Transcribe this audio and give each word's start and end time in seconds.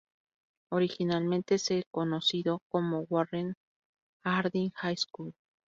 Originalmente 0.71 1.59
se 1.59 1.85
conocido 1.91 2.63
como 2.69 3.05
"Warren 3.07 3.49
G. 3.51 3.55
Harding 4.23 4.71
High 4.71 4.97
School". 4.97 5.35